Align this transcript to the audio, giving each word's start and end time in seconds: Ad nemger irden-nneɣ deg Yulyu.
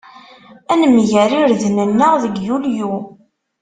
Ad 0.71 0.77
nemger 0.81 1.31
irden-nneɣ 1.41 2.13
deg 2.23 2.35
Yulyu. 2.45 2.93